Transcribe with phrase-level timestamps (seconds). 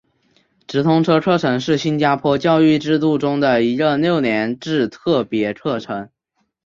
[0.65, 6.09] 直通车课程是新加坡教育制度中的一个六年制特别课程。